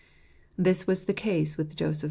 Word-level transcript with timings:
This 0.57 0.87
was 0.87 1.03
the 1.03 1.13
case 1.13 1.57
with 1.57 1.75
Joseph! 1.75 1.99